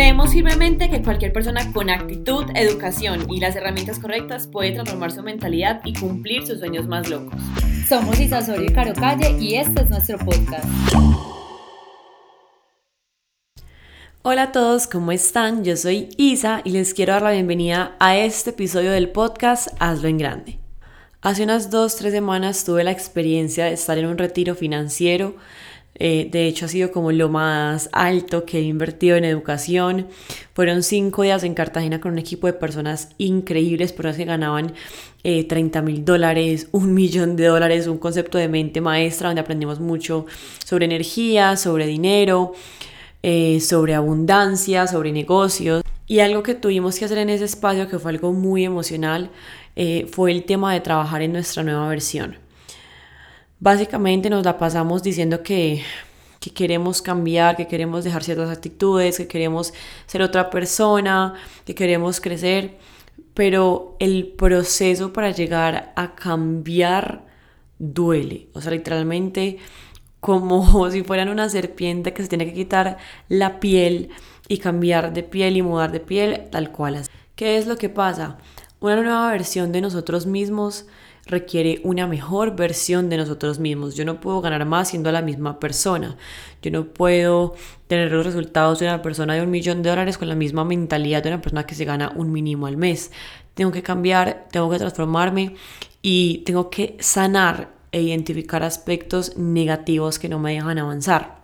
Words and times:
Creemos 0.00 0.32
firmemente 0.32 0.88
que 0.88 1.02
cualquier 1.02 1.30
persona 1.30 1.74
con 1.74 1.90
actitud, 1.90 2.46
educación 2.54 3.30
y 3.30 3.38
las 3.38 3.54
herramientas 3.54 3.98
correctas 3.98 4.46
puede 4.46 4.72
transformar 4.72 5.12
su 5.12 5.22
mentalidad 5.22 5.82
y 5.84 5.92
cumplir 5.92 6.46
sus 6.46 6.58
sueños 6.58 6.88
más 6.88 7.10
locos. 7.10 7.38
Somos 7.86 8.18
Isa 8.18 8.40
Soria 8.40 8.70
y 8.70 8.72
Caro 8.72 8.94
Calle 8.94 9.36
y 9.38 9.56
este 9.56 9.82
es 9.82 9.90
nuestro 9.90 10.16
podcast. 10.16 10.64
Hola 14.22 14.44
a 14.44 14.52
todos, 14.52 14.86
¿cómo 14.86 15.12
están? 15.12 15.64
Yo 15.64 15.76
soy 15.76 16.08
Isa 16.16 16.62
y 16.64 16.70
les 16.70 16.94
quiero 16.94 17.12
dar 17.12 17.20
la 17.20 17.32
bienvenida 17.32 17.94
a 18.00 18.16
este 18.16 18.50
episodio 18.50 18.92
del 18.92 19.10
podcast 19.10 19.68
Hazlo 19.80 20.08
en 20.08 20.16
Grande. 20.16 20.58
Hace 21.20 21.42
unas 21.42 21.68
dos, 21.68 21.96
tres 21.96 22.14
semanas 22.14 22.64
tuve 22.64 22.84
la 22.84 22.90
experiencia 22.90 23.66
de 23.66 23.74
estar 23.74 23.98
en 23.98 24.06
un 24.06 24.16
retiro 24.16 24.54
financiero 24.54 25.36
eh, 26.02 26.28
de 26.32 26.46
hecho, 26.46 26.64
ha 26.64 26.68
sido 26.68 26.90
como 26.92 27.12
lo 27.12 27.28
más 27.28 27.90
alto 27.92 28.46
que 28.46 28.58
he 28.58 28.62
invertido 28.62 29.18
en 29.18 29.26
educación. 29.26 30.08
Fueron 30.54 30.82
cinco 30.82 31.22
días 31.22 31.44
en 31.44 31.52
Cartagena 31.52 32.00
con 32.00 32.12
un 32.12 32.18
equipo 32.18 32.46
de 32.46 32.54
personas 32.54 33.10
increíbles, 33.18 33.92
personas 33.92 34.16
que 34.16 34.24
ganaban 34.24 34.72
30 35.22 35.78
eh, 35.78 35.82
mil 35.82 36.02
dólares, 36.02 36.68
un 36.72 36.94
millón 36.94 37.36
de 37.36 37.44
dólares, 37.44 37.86
un 37.86 37.98
concepto 37.98 38.38
de 38.38 38.48
mente 38.48 38.80
maestra 38.80 39.28
donde 39.28 39.42
aprendimos 39.42 39.78
mucho 39.78 40.24
sobre 40.64 40.86
energía, 40.86 41.58
sobre 41.58 41.86
dinero, 41.86 42.54
eh, 43.22 43.60
sobre 43.60 43.94
abundancia, 43.94 44.86
sobre 44.86 45.12
negocios. 45.12 45.82
Y 46.06 46.20
algo 46.20 46.42
que 46.42 46.54
tuvimos 46.54 46.98
que 46.98 47.04
hacer 47.04 47.18
en 47.18 47.28
ese 47.28 47.44
espacio, 47.44 47.88
que 47.88 47.98
fue 47.98 48.10
algo 48.10 48.32
muy 48.32 48.64
emocional, 48.64 49.30
fue 50.10 50.32
el 50.32 50.44
tema 50.44 50.74
de 50.74 50.80
trabajar 50.80 51.22
en 51.22 51.32
nuestra 51.32 51.62
nueva 51.62 51.88
versión. 51.88 52.36
Básicamente 53.60 54.30
nos 54.30 54.42
la 54.42 54.56
pasamos 54.56 55.02
diciendo 55.02 55.42
que, 55.42 55.82
queremos 56.54 57.02
cambiar, 57.02 57.56
que 57.56 57.66
queremos 57.66 58.04
dejar 58.04 58.24
ciertas 58.24 58.48
actitudes, 58.48 59.18
que 59.18 59.28
queremos 59.28 59.74
ser 60.06 60.22
otra 60.22 60.48
persona, 60.48 61.34
que 61.66 61.74
queremos 61.74 62.22
crecer, 62.22 62.78
pero 63.34 63.96
el 63.98 64.28
proceso 64.28 65.12
para 65.12 65.30
llegar 65.30 65.92
a 65.94 66.14
cambiar 66.14 67.26
duele. 67.78 68.48
O 68.54 68.62
sea, 68.62 68.72
literalmente 68.72 69.58
como 70.20 70.90
si 70.90 71.02
fueran 71.04 71.28
una 71.28 71.50
serpiente 71.50 72.14
que 72.14 72.22
se 72.22 72.28
tiene 72.28 72.46
que 72.46 72.54
quitar 72.54 72.96
la 73.28 73.60
piel 73.60 74.08
y 74.48 74.56
cambiar 74.56 75.12
de 75.12 75.22
piel 75.22 75.58
y 75.58 75.62
mudar 75.62 75.92
de 75.92 76.00
piel 76.00 76.48
tal 76.50 76.72
cual. 76.72 77.02
¿Qué 77.36 77.58
es 77.58 77.66
lo 77.66 77.76
que 77.76 77.90
pasa? 77.90 78.38
Una 78.80 78.96
nueva 78.96 79.30
versión 79.30 79.70
de 79.70 79.82
nosotros 79.82 80.24
mismos 80.24 80.86
requiere 81.26 81.80
una 81.84 82.06
mejor 82.06 82.56
versión 82.56 83.08
de 83.08 83.16
nosotros 83.16 83.58
mismos. 83.58 83.94
Yo 83.94 84.04
no 84.04 84.20
puedo 84.20 84.40
ganar 84.40 84.64
más 84.64 84.88
siendo 84.88 85.12
la 85.12 85.22
misma 85.22 85.60
persona. 85.60 86.16
Yo 86.62 86.70
no 86.70 86.86
puedo 86.86 87.54
tener 87.86 88.10
los 88.10 88.24
resultados 88.24 88.78
de 88.78 88.86
una 88.86 89.02
persona 89.02 89.34
de 89.34 89.42
un 89.42 89.50
millón 89.50 89.82
de 89.82 89.90
dólares 89.90 90.18
con 90.18 90.28
la 90.28 90.34
misma 90.34 90.64
mentalidad 90.64 91.22
de 91.22 91.30
una 91.30 91.40
persona 91.40 91.66
que 91.66 91.74
se 91.74 91.84
gana 91.84 92.12
un 92.16 92.32
mínimo 92.32 92.66
al 92.66 92.76
mes. 92.76 93.12
Tengo 93.54 93.72
que 93.72 93.82
cambiar, 93.82 94.48
tengo 94.50 94.70
que 94.70 94.78
transformarme 94.78 95.54
y 96.02 96.38
tengo 96.38 96.70
que 96.70 96.96
sanar 97.00 97.70
e 97.92 98.02
identificar 98.02 98.62
aspectos 98.62 99.36
negativos 99.36 100.18
que 100.18 100.28
no 100.28 100.38
me 100.38 100.54
dejan 100.54 100.78
avanzar. 100.78 101.40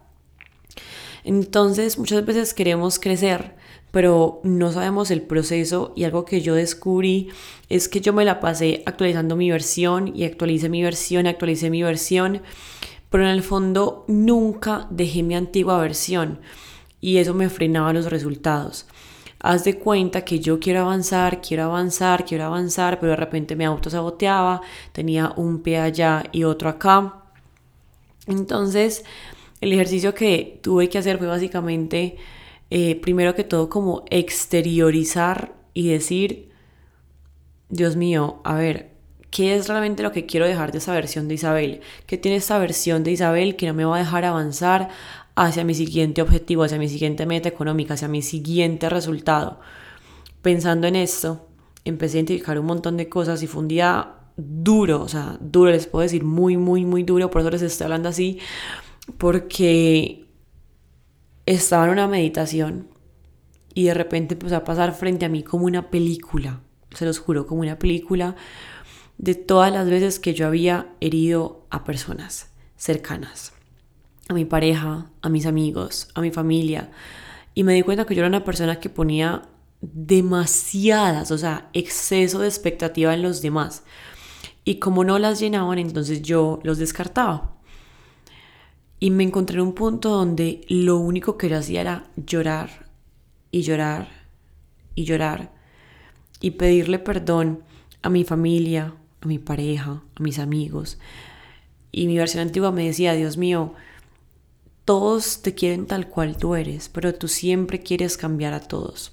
Entonces 1.24 1.98
muchas 1.98 2.24
veces 2.24 2.54
queremos 2.54 3.00
crecer, 3.00 3.56
pero 3.96 4.42
no 4.42 4.72
sabemos 4.72 5.10
el 5.10 5.22
proceso 5.22 5.94
y 5.96 6.04
algo 6.04 6.26
que 6.26 6.42
yo 6.42 6.54
descubrí 6.54 7.30
es 7.70 7.88
que 7.88 8.02
yo 8.02 8.12
me 8.12 8.26
la 8.26 8.40
pasé 8.40 8.82
actualizando 8.84 9.36
mi 9.36 9.50
versión 9.50 10.14
y 10.14 10.24
actualicé 10.24 10.68
mi 10.68 10.82
versión 10.82 11.24
y 11.24 11.30
actualicé 11.30 11.70
mi 11.70 11.82
versión, 11.82 12.42
pero 13.08 13.24
en 13.24 13.30
el 13.30 13.42
fondo 13.42 14.04
nunca 14.06 14.86
dejé 14.90 15.22
mi 15.22 15.34
antigua 15.34 15.78
versión 15.78 16.40
y 17.00 17.16
eso 17.16 17.32
me 17.32 17.48
frenaba 17.48 17.94
los 17.94 18.10
resultados. 18.10 18.84
Haz 19.40 19.64
de 19.64 19.78
cuenta 19.78 20.26
que 20.26 20.40
yo 20.40 20.60
quiero 20.60 20.80
avanzar, 20.80 21.40
quiero 21.40 21.64
avanzar, 21.64 22.26
quiero 22.26 22.44
avanzar, 22.44 23.00
pero 23.00 23.12
de 23.12 23.16
repente 23.16 23.56
me 23.56 23.64
autosaboteaba, 23.64 24.60
tenía 24.92 25.32
un 25.36 25.62
pie 25.62 25.78
allá 25.78 26.24
y 26.32 26.44
otro 26.44 26.68
acá. 26.68 27.22
Entonces, 28.26 29.06
el 29.62 29.72
ejercicio 29.72 30.12
que 30.12 30.60
tuve 30.62 30.90
que 30.90 30.98
hacer 30.98 31.16
fue 31.16 31.28
básicamente 31.28 32.18
eh, 32.70 33.00
primero 33.00 33.34
que 33.34 33.44
todo 33.44 33.68
como 33.68 34.04
exteriorizar 34.10 35.54
y 35.74 35.88
decir, 35.88 36.50
Dios 37.68 37.96
mío, 37.96 38.40
a 38.44 38.54
ver, 38.54 38.90
¿qué 39.30 39.54
es 39.54 39.68
realmente 39.68 40.02
lo 40.02 40.12
que 40.12 40.26
quiero 40.26 40.46
dejar 40.46 40.72
de 40.72 40.78
esa 40.78 40.92
versión 40.92 41.28
de 41.28 41.34
Isabel? 41.34 41.80
¿Qué 42.06 42.18
tiene 42.18 42.38
esta 42.38 42.58
versión 42.58 43.04
de 43.04 43.12
Isabel 43.12 43.56
que 43.56 43.66
no 43.66 43.74
me 43.74 43.84
va 43.84 43.96
a 43.96 44.00
dejar 44.00 44.24
avanzar 44.24 44.88
hacia 45.34 45.64
mi 45.64 45.74
siguiente 45.74 46.22
objetivo, 46.22 46.64
hacia 46.64 46.78
mi 46.78 46.88
siguiente 46.88 47.26
meta 47.26 47.48
económica, 47.48 47.94
hacia 47.94 48.08
mi 48.08 48.22
siguiente 48.22 48.88
resultado? 48.88 49.60
Pensando 50.42 50.86
en 50.86 50.96
esto, 50.96 51.46
empecé 51.84 52.16
a 52.16 52.20
identificar 52.20 52.58
un 52.58 52.66
montón 52.66 52.96
de 52.96 53.08
cosas 53.08 53.42
y 53.42 53.46
fue 53.46 53.62
un 53.62 53.68
día 53.68 54.14
duro, 54.36 55.02
o 55.02 55.08
sea, 55.08 55.38
duro, 55.40 55.70
les 55.70 55.86
puedo 55.86 56.02
decir 56.02 56.24
muy, 56.24 56.56
muy, 56.56 56.84
muy 56.84 57.02
duro, 57.02 57.30
por 57.30 57.40
eso 57.40 57.50
les 57.50 57.62
estoy 57.62 57.86
hablando 57.86 58.08
así, 58.08 58.38
porque 59.18 60.25
estaba 61.46 61.84
en 61.86 61.92
una 61.92 62.08
meditación 62.08 62.88
y 63.72 63.84
de 63.84 63.94
repente 63.94 64.34
empezó 64.34 64.56
a 64.56 64.64
pasar 64.64 64.94
frente 64.94 65.24
a 65.24 65.28
mí 65.28 65.42
como 65.42 65.66
una 65.66 65.90
película, 65.90 66.60
se 66.92 67.04
los 67.04 67.18
juro, 67.18 67.46
como 67.46 67.60
una 67.60 67.78
película 67.78 68.36
de 69.18 69.34
todas 69.34 69.72
las 69.72 69.88
veces 69.88 70.18
que 70.18 70.34
yo 70.34 70.46
había 70.46 70.88
herido 71.00 71.66
a 71.70 71.84
personas 71.84 72.50
cercanas, 72.76 73.52
a 74.28 74.34
mi 74.34 74.44
pareja, 74.44 75.10
a 75.22 75.28
mis 75.28 75.46
amigos, 75.46 76.08
a 76.14 76.20
mi 76.20 76.30
familia. 76.30 76.90
Y 77.54 77.64
me 77.64 77.74
di 77.74 77.82
cuenta 77.82 78.04
que 78.04 78.14
yo 78.14 78.20
era 78.20 78.28
una 78.28 78.44
persona 78.44 78.80
que 78.80 78.90
ponía 78.90 79.42
demasiadas, 79.80 81.30
o 81.30 81.38
sea, 81.38 81.70
exceso 81.72 82.40
de 82.40 82.48
expectativa 82.48 83.14
en 83.14 83.22
los 83.22 83.40
demás. 83.40 83.84
Y 84.64 84.76
como 84.78 85.04
no 85.04 85.18
las 85.18 85.38
llenaban, 85.40 85.78
entonces 85.78 86.22
yo 86.22 86.60
los 86.64 86.78
descartaba. 86.78 87.55
Y 88.98 89.10
me 89.10 89.24
encontré 89.24 89.56
en 89.56 89.62
un 89.62 89.74
punto 89.74 90.10
donde 90.10 90.62
lo 90.68 90.96
único 90.96 91.36
que 91.36 91.48
yo 91.48 91.58
hacía 91.58 91.82
era 91.82 92.10
llorar 92.16 92.86
y 93.50 93.62
llorar 93.62 94.08
y 94.94 95.04
llorar 95.04 95.52
y 96.40 96.52
pedirle 96.52 96.98
perdón 96.98 97.62
a 98.02 98.08
mi 98.08 98.24
familia, 98.24 98.94
a 99.20 99.26
mi 99.26 99.38
pareja, 99.38 100.02
a 100.14 100.22
mis 100.22 100.38
amigos. 100.38 100.98
Y 101.92 102.06
mi 102.06 102.16
versión 102.16 102.42
antigua 102.42 102.72
me 102.72 102.86
decía, 102.86 103.12
Dios 103.12 103.36
mío, 103.36 103.74
todos 104.84 105.42
te 105.42 105.54
quieren 105.54 105.86
tal 105.86 106.08
cual 106.08 106.36
tú 106.36 106.54
eres, 106.54 106.88
pero 106.88 107.14
tú 107.14 107.28
siempre 107.28 107.80
quieres 107.80 108.16
cambiar 108.16 108.54
a 108.54 108.60
todos. 108.60 109.12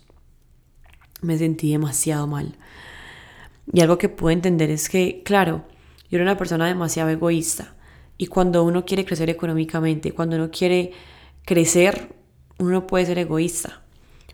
Me 1.21 1.37
sentí 1.37 1.71
demasiado 1.71 2.27
mal. 2.27 2.57
Y 3.71 3.81
algo 3.81 3.97
que 3.97 4.09
puedo 4.09 4.31
entender 4.31 4.69
es 4.69 4.89
que, 4.89 5.23
claro, 5.23 5.65
yo 6.09 6.17
era 6.17 6.23
una 6.23 6.37
persona 6.37 6.67
demasiado 6.67 7.09
egoísta 7.09 7.75
y 8.17 8.27
cuando 8.27 8.63
uno 8.63 8.85
quiere 8.85 9.05
crecer 9.05 9.29
económicamente, 9.29 10.11
cuando 10.11 10.35
uno 10.35 10.51
quiere 10.51 10.91
crecer, 11.45 12.15
uno 12.59 12.87
puede 12.87 13.05
ser 13.05 13.17
egoísta. 13.17 13.81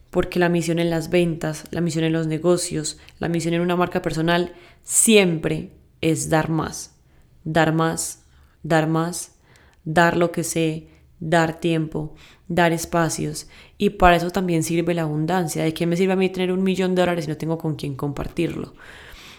Porque 0.09 0.39
la 0.39 0.49
misión 0.49 0.79
en 0.79 0.89
las 0.89 1.09
ventas, 1.09 1.65
la 1.71 1.81
misión 1.81 2.03
en 2.03 2.13
los 2.13 2.27
negocios, 2.27 2.97
la 3.19 3.29
misión 3.29 3.53
en 3.53 3.61
una 3.61 3.75
marca 3.75 4.01
personal, 4.01 4.53
siempre 4.81 5.71
es 6.01 6.29
dar 6.29 6.49
más. 6.49 6.95
Dar 7.43 7.73
más, 7.73 8.25
dar 8.63 8.87
más, 8.87 9.37
dar 9.83 10.17
lo 10.17 10.31
que 10.31 10.43
sé, 10.43 10.87
dar 11.19 11.59
tiempo, 11.59 12.15
dar 12.47 12.73
espacios. 12.73 13.47
Y 13.77 13.91
para 13.91 14.15
eso 14.15 14.31
también 14.31 14.63
sirve 14.63 14.93
la 14.93 15.03
abundancia. 15.03 15.63
¿De 15.63 15.73
qué 15.73 15.85
me 15.85 15.95
sirve 15.95 16.13
a 16.13 16.17
mí 16.17 16.29
tener 16.29 16.51
un 16.51 16.63
millón 16.63 16.95
de 16.95 17.03
dólares 17.03 17.25
si 17.25 17.31
no 17.31 17.37
tengo 17.37 17.57
con 17.57 17.75
quién 17.75 17.95
compartirlo? 17.95 18.73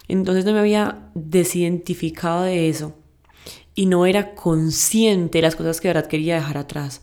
Entonces 0.08 0.44
no 0.44 0.52
me 0.52 0.60
había 0.60 1.10
desidentificado 1.14 2.44
de 2.44 2.68
eso 2.68 2.99
y 3.80 3.86
no 3.86 4.04
era 4.04 4.34
consciente 4.34 5.38
de 5.38 5.42
las 5.42 5.56
cosas 5.56 5.80
que 5.80 5.88
de 5.88 5.94
verdad 5.94 6.10
quería 6.10 6.34
dejar 6.34 6.58
atrás. 6.58 7.00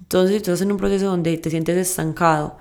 Entonces, 0.00 0.34
estás 0.34 0.60
en 0.60 0.72
un 0.72 0.76
proceso 0.76 1.06
donde 1.06 1.38
te 1.38 1.50
sientes 1.50 1.76
estancado 1.76 2.58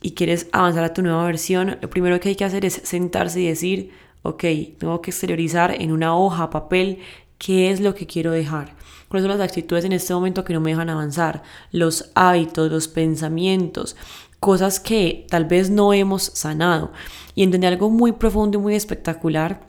y 0.00 0.12
quieres 0.12 0.46
avanzar 0.52 0.84
a 0.84 0.94
tu 0.94 1.02
nueva 1.02 1.24
versión, 1.24 1.78
lo 1.82 1.90
primero 1.90 2.20
que 2.20 2.28
hay 2.28 2.36
que 2.36 2.44
hacer 2.44 2.64
es 2.64 2.74
sentarse 2.84 3.40
y 3.40 3.48
decir, 3.48 3.90
ok, 4.22 4.44
tengo 4.78 5.02
que 5.02 5.10
exteriorizar 5.10 5.74
en 5.82 5.90
una 5.90 6.16
hoja, 6.16 6.48
papel, 6.48 7.00
qué 7.38 7.72
es 7.72 7.80
lo 7.80 7.92
que 7.96 8.06
quiero 8.06 8.30
dejar. 8.30 8.76
¿Cuáles 9.08 9.28
son 9.28 9.36
las 9.36 9.48
actitudes 9.48 9.84
en 9.84 9.94
este 9.94 10.14
momento 10.14 10.44
que 10.44 10.52
no 10.52 10.60
me 10.60 10.70
dejan 10.70 10.88
avanzar? 10.88 11.42
Los 11.72 12.12
hábitos, 12.14 12.70
los 12.70 12.86
pensamientos, 12.86 13.96
cosas 14.38 14.78
que 14.78 15.26
tal 15.28 15.46
vez 15.46 15.70
no 15.70 15.92
hemos 15.92 16.22
sanado. 16.22 16.92
Y 17.34 17.42
entendí 17.42 17.66
algo 17.66 17.90
muy 17.90 18.12
profundo 18.12 18.60
y 18.60 18.62
muy 18.62 18.76
espectacular. 18.76 19.66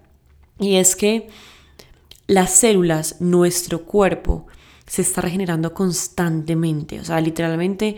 Y 0.60 0.76
es 0.76 0.96
que 0.96 1.30
las 2.34 2.52
células, 2.52 3.18
nuestro 3.20 3.86
cuerpo, 3.86 4.48
se 4.88 5.02
está 5.02 5.22
regenerando 5.22 5.74
constantemente. 5.74 7.00
O 7.00 7.06
sea, 7.06 7.22
literalmente 7.22 7.96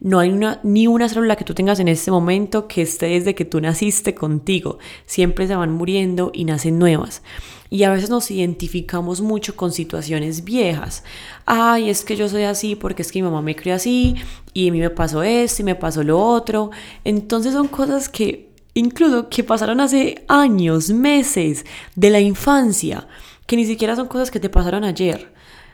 No 0.00 0.18
hay 0.18 0.30
una, 0.30 0.60
ni 0.64 0.86
una 0.86 1.08
célula 1.08 1.36
que 1.36 1.44
tú 1.44 1.54
tengas 1.54 1.80
en 1.80 1.88
este 1.88 2.10
momento 2.10 2.66
que 2.68 2.82
esté 2.82 3.06
desde 3.06 3.34
que 3.34 3.44
tú 3.46 3.60
naciste 3.60 4.14
contigo. 4.14 4.78
Siempre 5.06 5.46
se 5.46 5.56
van 5.56 5.72
muriendo 5.72 6.30
y 6.34 6.44
nacen 6.44 6.78
nuevas. 6.78 7.22
Y 7.70 7.84
a 7.84 7.90
veces 7.90 8.10
nos 8.10 8.30
identificamos 8.30 9.20
mucho 9.22 9.56
con 9.56 9.72
situaciones 9.72 10.44
viejas. 10.44 11.04
Ay, 11.46 11.88
es 11.88 12.04
que 12.04 12.16
yo 12.16 12.28
soy 12.28 12.42
así 12.42 12.74
porque 12.76 13.02
es 13.02 13.10
que 13.12 13.20
mi 13.20 13.28
mamá 13.28 13.40
me 13.40 13.56
crió 13.56 13.74
así 13.74 14.16
y 14.52 14.68
a 14.68 14.72
mí 14.72 14.78
me 14.80 14.90
pasó 14.90 15.22
esto 15.22 15.62
y 15.62 15.64
me 15.64 15.74
pasó 15.74 16.02
lo 16.02 16.20
otro. 16.20 16.70
Entonces 17.04 17.52
son 17.54 17.68
cosas 17.68 18.08
que 18.08 18.50
incluso 18.74 19.28
que 19.28 19.42
pasaron 19.44 19.80
hace 19.80 20.24
años, 20.28 20.90
meses 20.90 21.64
de 21.94 22.10
la 22.10 22.20
infancia, 22.20 23.06
que 23.46 23.56
ni 23.56 23.64
siquiera 23.64 23.96
son 23.96 24.08
cosas 24.08 24.30
que 24.30 24.40
te 24.40 24.48
pasaron 24.48 24.84
ayer. 24.84 25.32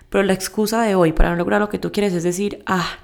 Pero 0.09 0.25
la 0.25 0.33
excusa 0.33 0.83
de 0.83 0.95
hoy 0.95 1.13
para 1.13 1.31
no 1.31 1.37
lograr 1.37 1.61
lo 1.61 1.69
que 1.69 1.79
tú 1.79 1.93
quieres 1.93 2.13
es 2.13 2.25
decir, 2.25 2.63
ah, 2.67 2.99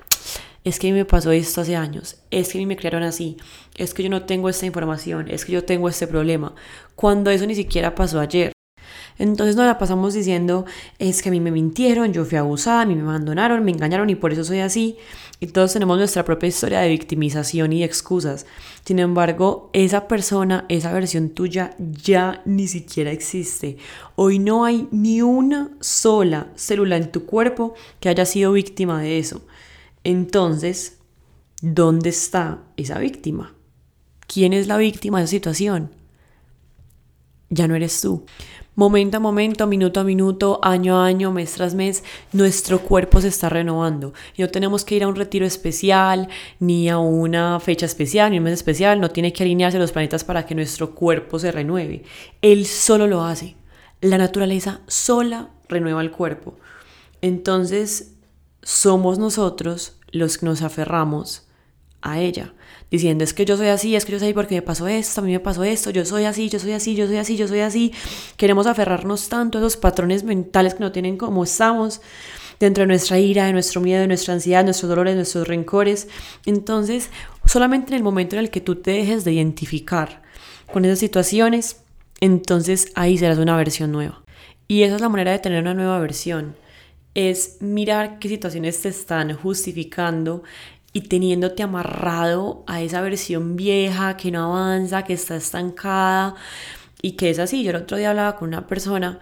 es 0.64 0.80
que 0.80 0.88
a 0.88 0.90
mí 0.90 0.96
me 0.96 1.04
pasó 1.04 1.30
esto 1.30 1.60
hace 1.60 1.76
años, 1.76 2.16
es 2.32 2.48
que 2.48 2.58
a 2.58 2.60
mí 2.60 2.66
me 2.66 2.76
crearon 2.76 3.04
así, 3.04 3.36
es 3.76 3.94
que 3.94 4.02
yo 4.02 4.10
no 4.10 4.24
tengo 4.24 4.48
esta 4.48 4.66
información, 4.66 5.28
es 5.30 5.44
que 5.44 5.52
yo 5.52 5.62
tengo 5.62 5.88
este 5.88 6.08
problema, 6.08 6.56
cuando 6.96 7.30
eso 7.30 7.46
ni 7.46 7.54
siquiera 7.54 7.94
pasó 7.94 8.18
ayer. 8.18 8.56
Entonces 9.18 9.56
nos 9.56 9.66
la 9.66 9.78
pasamos 9.78 10.14
diciendo, 10.14 10.66
es 10.98 11.22
que 11.22 11.30
a 11.30 11.32
mí 11.32 11.40
me 11.40 11.50
mintieron, 11.50 12.12
yo 12.12 12.24
fui 12.24 12.38
abusada, 12.38 12.82
a 12.82 12.86
mí 12.86 12.94
me 12.94 13.02
abandonaron, 13.02 13.64
me 13.64 13.70
engañaron 13.70 14.10
y 14.10 14.14
por 14.14 14.32
eso 14.32 14.44
soy 14.44 14.60
así. 14.60 14.96
Y 15.40 15.48
todos 15.48 15.72
tenemos 15.72 15.98
nuestra 15.98 16.24
propia 16.24 16.48
historia 16.48 16.80
de 16.80 16.88
victimización 16.88 17.72
y 17.72 17.84
excusas. 17.84 18.46
Sin 18.84 18.98
embargo, 18.98 19.70
esa 19.72 20.08
persona, 20.08 20.64
esa 20.68 20.92
versión 20.92 21.30
tuya 21.30 21.74
ya 21.78 22.42
ni 22.44 22.68
siquiera 22.68 23.10
existe. 23.10 23.76
Hoy 24.14 24.38
no 24.38 24.64
hay 24.64 24.88
ni 24.90 25.22
una 25.22 25.70
sola 25.80 26.52
célula 26.56 26.96
en 26.96 27.12
tu 27.12 27.26
cuerpo 27.26 27.74
que 28.00 28.08
haya 28.08 28.24
sido 28.24 28.52
víctima 28.52 29.00
de 29.00 29.18
eso. 29.18 29.46
Entonces, 30.04 30.98
¿dónde 31.60 32.10
está 32.10 32.62
esa 32.76 32.98
víctima? 32.98 33.54
¿Quién 34.26 34.52
es 34.52 34.66
la 34.66 34.76
víctima 34.76 35.18
de 35.18 35.24
esa 35.24 35.30
situación? 35.30 35.90
Ya 37.48 37.68
no 37.68 37.74
eres 37.76 38.00
tú. 38.00 38.24
Momento 38.78 39.17
a 39.17 39.20
momento, 39.20 39.67
minuto 39.67 40.00
a 40.00 40.05
minuto, 40.05 40.61
año 40.62 40.99
a 40.99 41.06
año, 41.06 41.32
mes 41.32 41.52
tras 41.52 41.75
mes, 41.75 42.05
nuestro 42.34 42.82
cuerpo 42.82 43.23
se 43.23 43.28
está 43.28 43.49
renovando. 43.49 44.12
No 44.37 44.50
tenemos 44.50 44.84
que 44.84 44.96
ir 44.96 45.02
a 45.02 45.08
un 45.08 45.17
retiro 45.17 45.46
especial, 45.46 46.28
ni 46.61 46.90
a 46.90 46.99
una 46.99 47.58
fecha 47.58 47.87
especial, 47.87 48.31
ni 48.31 48.37
un 48.37 48.44
mes 48.44 48.52
especial. 48.52 49.00
No 49.00 49.08
tiene 49.08 49.32
que 49.32 49.44
alinearse 49.44 49.78
los 49.78 49.93
planetas 49.93 50.25
para 50.25 50.44
que 50.44 50.55
nuestro 50.55 50.94
cuerpo 50.94 51.38
se 51.38 51.52
renueve. 51.52 52.05
Él 52.43 52.67
solo 52.67 53.06
lo 53.06 53.25
hace. 53.25 53.56
La 54.02 54.19
naturaleza 54.19 54.82
sola 54.87 55.49
renueva 55.70 56.02
el 56.02 56.11
cuerpo. 56.11 56.56
Entonces, 57.23 58.12
somos 58.61 59.19
nosotros 59.19 59.96
los 60.12 60.37
que 60.37 60.44
nos 60.44 60.61
aferramos 60.61 61.45
a 62.02 62.20
ella, 62.20 62.54
diciendo 62.90 63.25
es 63.25 63.34
que 63.34 63.44
yo 63.44 63.56
soy 63.56 63.69
así, 63.69 63.96
es 63.96 64.04
que 64.04 64.12
yo 64.12 64.19
soy 64.19 64.32
porque 64.32 64.56
me 64.56 64.62
pasó 64.62 64.87
esto, 64.87 65.20
a 65.20 65.25
mí 65.25 65.32
me 65.32 65.40
pasó 65.40 65.64
esto, 65.64 65.90
yo 65.90 66.04
soy 66.04 66.25
así, 66.25 66.48
yo 66.48 66.58
soy 66.58 66.72
así, 66.72 66.94
yo 66.94 67.06
soy 67.06 67.16
así, 67.16 67.37
yo 67.37 67.48
soy 67.48 67.60
así. 67.60 67.93
Queremos 68.37 68.66
aferrarnos 68.66 69.28
tanto 69.28 69.58
a 69.58 69.60
esos 69.60 69.76
patrones 69.76 70.25
mentales 70.25 70.75
que 70.75 70.81
no 70.81 70.93
tienen 70.93 71.16
como 71.16 71.44
estamos 71.44 72.00
dentro 72.60 72.82
de 72.82 72.88
nuestra 72.88 73.19
ira, 73.19 73.46
de 73.46 73.52
nuestro 73.52 73.81
miedo, 73.81 74.00
de 74.00 74.06
nuestra 74.08 74.34
ansiedad, 74.34 74.64
nuestros 74.64 74.88
dolores, 74.88 75.16
nuestros 75.16 75.48
rencores. 75.48 76.08
Entonces, 76.44 77.10
solamente 77.44 77.90
en 77.90 77.96
el 77.96 78.02
momento 78.02 78.37
en 78.37 78.40
el 78.40 78.50
que 78.50 78.60
tú 78.60 78.76
te 78.76 78.92
dejes 78.92 79.25
de 79.25 79.32
identificar 79.32 80.22
con 80.72 80.84
esas 80.84 80.99
situaciones, 80.99 81.82
entonces 82.20 82.92
ahí 82.94 83.19
serás 83.19 83.38
una 83.38 83.56
versión 83.56 83.92
nueva. 83.92 84.22
Y 84.69 84.82
esa 84.82 84.96
es 84.96 85.00
la 85.00 85.08
manera 85.08 85.32
de 85.32 85.38
tener 85.38 85.62
una 85.62 85.75
nueva 85.75 85.99
versión 85.99 86.56
es 87.16 87.56
mirar 87.60 88.19
qué 88.19 88.28
situaciones 88.28 88.82
te 88.82 88.90
están 88.90 89.34
justificando 89.34 90.42
y 90.96 91.02
teniéndote 91.02 91.62
amarrado 91.62 92.64
a 92.66 92.81
esa 92.81 93.02
versión 93.02 93.54
vieja 93.54 94.16
que 94.16 94.31
no 94.31 94.44
avanza, 94.44 95.04
que 95.04 95.12
está 95.12 95.37
estancada 95.37 96.37
y 97.02 97.12
que 97.12 97.28
es 97.28 97.38
así. 97.38 97.62
Yo 97.62 97.69
el 97.69 97.76
otro 97.76 97.98
día 97.98 98.08
hablaba 98.08 98.37
con 98.37 98.48
una 98.48 98.66
persona 98.66 99.20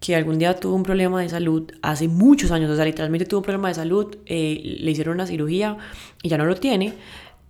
que 0.00 0.14
algún 0.14 0.38
día 0.38 0.54
tuvo 0.54 0.74
un 0.74 0.82
problema 0.82 1.22
de 1.22 1.30
salud 1.30 1.72
hace 1.80 2.08
muchos 2.08 2.50
años, 2.50 2.70
o 2.70 2.76
sea, 2.76 2.84
literalmente 2.84 3.24
tuvo 3.24 3.40
un 3.40 3.44
problema 3.44 3.68
de 3.68 3.74
salud, 3.74 4.14
eh, 4.26 4.76
le 4.80 4.90
hicieron 4.90 5.14
una 5.14 5.26
cirugía 5.26 5.78
y 6.22 6.28
ya 6.28 6.36
no 6.36 6.44
lo 6.44 6.56
tiene. 6.56 6.92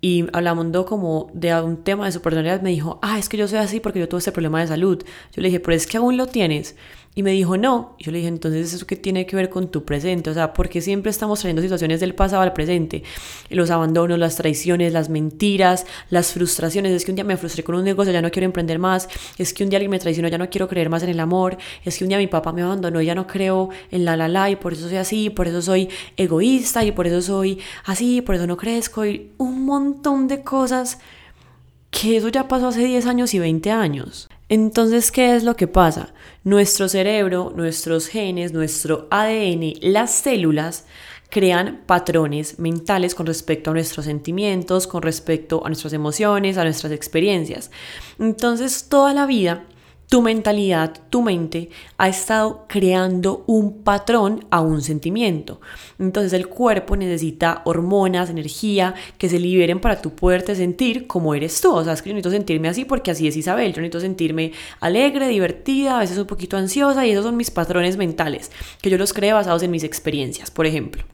Y 0.05 0.27
hablando 0.35 0.85
como 0.85 1.31
de 1.33 1.59
un 1.63 1.79
tema 1.79 2.05
de 2.05 2.13
su 2.13 2.21
personalidad, 2.21 2.61
me 2.61 2.69
dijo, 2.69 2.99
ah, 3.01 3.19
es 3.19 3.31
que 3.31 3.39
yo 3.39 3.49
soy 3.49 3.57
así 3.57 3.81
porque 3.81 4.01
yo 4.01 4.07
tuve 4.07 4.19
este 4.19 4.33
problema 4.33 4.61
de 4.61 4.67
salud. 4.67 5.03
Yo 5.33 5.41
le 5.41 5.49
dije, 5.49 5.61
pero 5.61 5.75
es 5.75 5.87
que 5.87 5.97
aún 5.97 6.19
lo 6.19 6.27
tienes. 6.27 6.77
Y 7.17 7.23
me 7.23 7.31
dijo, 7.31 7.57
no. 7.57 7.95
Yo 8.01 8.11
le 8.11 8.19
dije, 8.19 8.29
entonces, 8.29 8.75
¿eso 8.75 8.87
qué 8.87 8.97
tiene 8.97 9.25
que 9.25 9.37
ver 9.37 9.49
con 9.49 9.71
tu 9.71 9.85
presente? 9.85 10.31
O 10.31 10.35
sea, 10.35 10.53
porque 10.53 10.81
siempre 10.81 11.11
estamos 11.11 11.39
trayendo 11.39 11.63
situaciones 11.63 12.01
del 12.01 12.15
pasado 12.15 12.43
al 12.43 12.53
presente. 12.53 13.05
Los 13.51 13.71
abandonos, 13.71 14.19
las 14.19 14.35
traiciones, 14.35 14.93
las 14.93 15.09
mentiras, 15.09 15.87
las 16.11 16.33
frustraciones. 16.33 16.93
Es 16.93 17.05
que 17.05 17.13
un 17.13 17.15
día 17.15 17.25
me 17.25 17.37
frustré 17.37 17.63
con 17.63 17.77
un 17.77 17.85
negocio, 17.85 18.13
ya 18.13 18.21
no 18.21 18.33
quiero 18.33 18.47
emprender 18.47 18.81
más. 18.81 19.09
Es 19.39 19.55
que 19.55 19.63
un 19.63 19.71
día 19.71 19.77
alguien 19.77 19.93
me 19.93 20.01
traicionó, 20.01 20.29
ya 20.29 20.39
no 20.39 20.51
quiero 20.51 20.67
creer 20.67 20.91
más 20.91 21.05
en 21.05 21.11
el 21.11 21.21
amor. 21.21 21.57
Es 21.85 21.99
que 21.99 22.05
un 22.05 22.09
día 22.09 22.19
mi 22.19 22.27
papá 22.27 22.53
me 22.53 22.63
abandonó, 22.63 23.01
ya 23.01 23.15
no 23.15 23.29
creo 23.29 23.69
en 23.93 24.05
la 24.05 24.17
la 24.17 24.27
la 24.27 24.51
y 24.51 24.57
por 24.57 24.73
eso 24.73 24.89
soy 24.89 24.97
así, 24.97 25.31
por 25.31 25.47
eso 25.47 25.63
soy 25.63 25.89
egoísta 26.17 26.85
y 26.85 26.91
por 26.91 27.07
eso 27.07 27.23
soy 27.23 27.61
así, 27.85 28.23
por 28.23 28.35
eso 28.35 28.49
no 28.49 28.57
crezco 28.57 29.07
y 29.07 29.31
un 29.39 29.65
de 30.03 30.43
cosas 30.43 30.99
que 31.91 32.17
eso 32.17 32.29
ya 32.29 32.49
pasó 32.49 32.69
hace 32.69 32.85
10 32.85 33.07
años 33.07 33.35
y 33.35 33.39
20 33.39 33.71
años. 33.71 34.29
Entonces, 34.49 35.11
¿qué 35.11 35.35
es 35.35 35.45
lo 35.45 35.57
que 35.57 35.67
pasa? 35.67 36.13
Nuestro 36.43 36.89
cerebro, 36.89 37.53
nuestros 37.55 38.09
genes, 38.09 38.53
nuestro 38.53 39.07
ADN, 39.11 39.75
las 39.81 40.15
células 40.15 40.85
crean 41.31 41.83
patrones 41.87 42.59
mentales 42.59 43.15
con 43.15 43.27
respecto 43.27 43.71
a 43.71 43.75
nuestros 43.75 44.05
sentimientos, 44.05 44.87
con 44.87 45.03
respecto 45.03 45.65
a 45.65 45.69
nuestras 45.69 45.93
emociones, 45.93 46.59
a 46.59 46.65
nuestras 46.65 46.93
experiencias. 46.93 47.71
Entonces, 48.19 48.89
toda 48.89 49.15
la 49.15 49.27
vida 49.27 49.65
tu 50.09 50.23
mentalidad, 50.23 50.93
tu 51.11 51.23
mente 51.23 51.71
ha 51.99 52.09
estado 52.09 52.67
creando 52.69 53.45
un 53.47 53.83
patrón 53.83 54.45
a 54.51 54.61
un 54.61 54.83
sentimiento. 54.83 55.61
Entonces 55.99 56.33
el 56.33 56.49
cuerpo 56.49 56.97
necesita 56.97 57.63
hormonas, 57.65 58.31
energía 58.31 58.95
que 59.19 59.29
se 59.29 59.39
liberen 59.39 59.81
para 59.81 60.01
tú 60.01 60.11
poderte 60.11 60.55
sentir 60.55 61.07
como 61.07 61.35
eres 61.35 61.61
tú. 61.61 61.73
O 61.73 61.85
sea, 61.85 61.95
es 61.95 62.03
que 62.03 62.11
yo 62.11 62.15
necesito 62.15 62.31
sentirme 62.31 62.69
así 62.69 62.85
porque 62.85 63.11
así 63.11 63.27
es 63.27 63.37
Isabel. 63.37 63.73
Yo 63.73 63.81
necesito 63.81 64.01
sentirme 64.01 64.53
alegre, 64.81 65.29
divertida, 65.29 65.97
a 65.97 66.01
veces 66.01 66.19
un 66.19 66.27
poquito 66.27 66.57
ansiosa 66.57 67.07
y 67.07 67.11
esos 67.11 67.25
son 67.25 67.37
mis 67.37 67.51
patrones 67.51 67.97
mentales 67.97 68.51
que 68.81 68.91
yo 68.91 68.99
los 68.99 69.13
creo 69.13 69.37
basados 69.37 69.63
en 69.63 69.71
mis 69.71 69.85
experiencias, 69.85 70.51
por 70.51 70.67
ejemplo. 70.67 71.05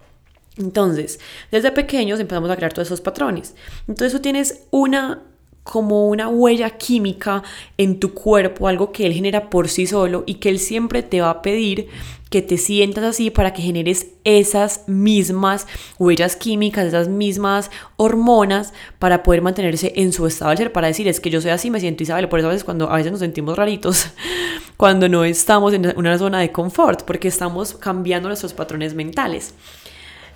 Entonces, 0.57 1.21
desde 1.51 1.73
pequeños 1.73 2.21
empezamos 2.21 2.51
a 2.51 2.57
crear 2.57 2.73
todos 2.73 2.89
esos 2.89 3.01
patrones. 3.01 3.55
Entonces 3.89 4.13
tú 4.13 4.21
tienes 4.21 4.67
una 4.71 5.23
como 5.63 6.09
una 6.09 6.29
huella 6.29 6.71
química 6.71 7.43
en 7.77 8.01
tu 8.01 8.15
cuerpo, 8.15 8.69
algo 8.69 8.93
que 8.93 9.07
él 9.07 9.13
genera 9.13 9.51
por 9.51 9.69
sí 9.69 9.87
solo 9.87 10.25
y 10.27 10.35
que 10.35 10.49
él 10.49 10.59
siempre 10.59 11.03
te 11.03 11.21
va 11.21 11.31
a 11.31 11.43
pedir 11.43 11.89
que 12.31 12.43
te 12.43 12.57
sientas 12.57 13.03
así 13.03 13.31
para 13.31 13.53
que 13.53 13.61
generes 13.61 14.07
esas 14.23 14.85
mismas 14.87 15.67
huellas 15.99 16.37
químicas, 16.37 16.87
esas 16.87 17.09
mismas 17.09 17.73
hormonas 17.97 18.73
para 19.01 19.25
poder 19.25 19.43
mantenerse 19.43 19.93
en 19.97 20.13
su 20.13 20.27
estado 20.29 20.53
de 20.53 20.57
ser, 20.57 20.73
para 20.73 20.87
decir 20.87 21.09
es 21.09 21.19
que 21.19 21.29
yo 21.29 21.41
soy 21.41 21.51
así, 21.51 21.71
me 21.71 21.81
siento 21.81 22.05
Isabel, 22.05 22.29
por 22.29 22.39
eso 22.39 22.49
a 22.49 22.53
veces 22.53 22.65
cuando 22.65 22.89
a 22.89 22.97
veces 22.97 23.11
nos 23.11 23.21
sentimos 23.21 23.59
raritos, 23.59 24.07
cuando 24.77 25.09
no 25.09 25.25
estamos 25.25 25.75
en 25.75 25.93
una 25.99 26.17
zona 26.19 26.39
de 26.39 26.53
confort, 26.53 27.03
porque 27.03 27.27
estamos 27.27 27.75
cambiando 27.75 28.29
nuestros 28.29 28.55
patrones 28.55 28.95
mentales. 28.95 29.55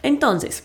Entonces, 0.03 0.65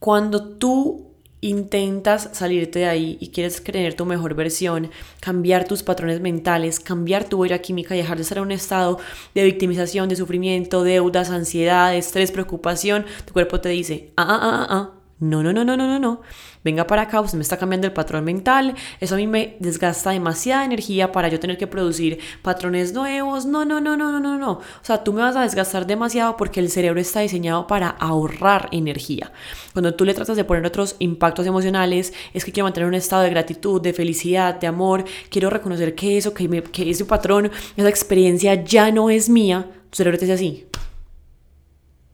cuando 0.00 0.42
tú 0.42 1.09
intentas 1.40 2.30
salirte 2.32 2.80
de 2.80 2.86
ahí 2.86 3.16
y 3.20 3.28
quieres 3.28 3.60
creer 3.60 3.94
tu 3.94 4.04
mejor 4.04 4.34
versión, 4.34 4.90
cambiar 5.20 5.66
tus 5.66 5.82
patrones 5.82 6.20
mentales, 6.20 6.80
cambiar 6.80 7.24
tu 7.24 7.38
huella 7.38 7.60
química 7.60 7.94
y 7.94 7.98
dejar 7.98 8.16
de 8.16 8.22
estar 8.22 8.38
en 8.38 8.44
un 8.44 8.52
estado 8.52 8.98
de 9.34 9.44
victimización, 9.44 10.08
de 10.08 10.16
sufrimiento, 10.16 10.84
deudas, 10.84 11.30
ansiedad, 11.30 11.94
estrés, 11.94 12.30
preocupación, 12.30 13.06
tu 13.24 13.32
cuerpo 13.32 13.60
te 13.60 13.70
dice, 13.70 14.10
ah, 14.16 14.26
ah, 14.28 14.38
ah, 14.42 14.66
ah, 14.70 14.99
no, 15.20 15.42
no, 15.42 15.52
no, 15.52 15.64
no, 15.66 15.76
no, 15.76 15.86
no, 15.86 15.98
no. 15.98 16.22
Venga 16.64 16.86
para 16.86 17.02
acá, 17.02 17.20
usted 17.20 17.36
me 17.36 17.42
está 17.42 17.58
cambiando 17.58 17.86
el 17.86 17.92
patrón 17.92 18.24
mental. 18.24 18.74
Eso 19.00 19.14
a 19.14 19.18
mí 19.18 19.26
me 19.26 19.56
desgasta 19.60 20.10
demasiada 20.10 20.64
energía 20.64 21.12
para 21.12 21.28
yo 21.28 21.38
tener 21.38 21.58
que 21.58 21.66
producir 21.66 22.18
patrones 22.40 22.94
nuevos. 22.94 23.44
No, 23.44 23.66
no, 23.66 23.82
no, 23.82 23.98
no, 23.98 24.10
no, 24.10 24.20
no, 24.20 24.38
no. 24.38 24.52
O 24.52 24.82
sea, 24.82 25.04
tú 25.04 25.12
me 25.12 25.20
vas 25.20 25.36
a 25.36 25.42
desgastar 25.42 25.86
demasiado 25.86 26.38
porque 26.38 26.60
el 26.60 26.70
cerebro 26.70 27.00
está 27.00 27.20
diseñado 27.20 27.66
para 27.66 27.88
ahorrar 27.88 28.70
energía. 28.72 29.30
Cuando 29.74 29.94
tú 29.94 30.06
le 30.06 30.14
tratas 30.14 30.38
de 30.38 30.44
poner 30.44 30.64
otros 30.64 30.96
impactos 31.00 31.46
emocionales, 31.46 32.14
es 32.32 32.44
que 32.44 32.52
quiero 32.52 32.64
mantener 32.64 32.88
un 32.88 32.94
estado 32.94 33.22
de 33.22 33.30
gratitud, 33.30 33.80
de 33.82 33.92
felicidad, 33.92 34.54
de 34.58 34.68
amor. 34.68 35.04
Quiero 35.28 35.50
reconocer 35.50 35.94
que 35.94 36.16
eso, 36.16 36.32
que, 36.32 36.48
me, 36.48 36.62
que 36.62 36.88
ese 36.88 37.04
patrón, 37.04 37.50
esa 37.76 37.88
experiencia 37.90 38.54
ya 38.54 38.90
no 38.90 39.10
es 39.10 39.28
mía. 39.28 39.70
Tu 39.90 39.96
cerebro 39.98 40.18
te 40.18 40.24
dice 40.24 40.34
así. 40.34 40.66